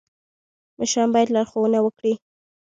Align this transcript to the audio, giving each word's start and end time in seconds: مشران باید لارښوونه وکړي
مشران 0.79 1.09
باید 1.13 1.33
لارښوونه 1.35 1.79
وکړي 1.81 2.13